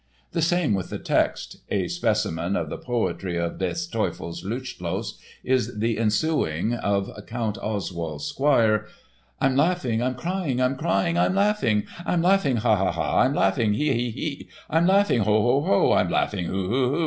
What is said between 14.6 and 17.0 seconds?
I'm laughing, ho, ho, ho, _I'm laughing, hu, hu, hu"...